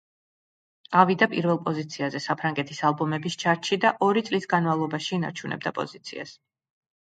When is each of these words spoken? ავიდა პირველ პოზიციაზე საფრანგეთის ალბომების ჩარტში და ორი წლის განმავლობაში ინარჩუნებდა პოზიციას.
ავიდა 1.01 1.27
პირველ 1.33 1.59
პოზიციაზე 1.67 2.21
საფრანგეთის 2.25 2.81
ალბომების 2.91 3.37
ჩარტში 3.45 3.79
და 3.85 3.93
ორი 4.09 4.27
წლის 4.33 4.51
განმავლობაში 4.57 5.17
ინარჩუნებდა 5.21 5.77
პოზიციას. 5.81 6.37